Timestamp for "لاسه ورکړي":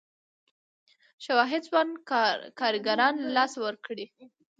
3.37-4.05